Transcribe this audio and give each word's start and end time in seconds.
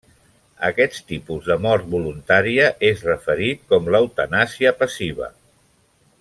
Aquest 0.69 0.95
tipus 1.11 1.49
de 1.49 1.57
mort 1.65 1.85
voluntària 1.95 2.65
és 2.89 3.05
referit 3.11 3.61
com 3.75 3.93
l'eutanàsia 3.97 4.73
passiva. 4.83 5.29